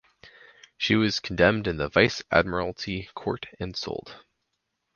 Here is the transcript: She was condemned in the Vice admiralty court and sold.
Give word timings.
She 0.79 0.95
was 0.95 1.19
condemned 1.19 1.67
in 1.67 1.77
the 1.77 1.87
Vice 1.87 2.23
admiralty 2.31 3.11
court 3.13 3.45
and 3.59 3.75
sold. 3.75 4.25